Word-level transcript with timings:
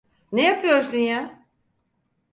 Ne 0.31 0.43
yapıyorsun 0.43 0.95
ya? 0.97 1.45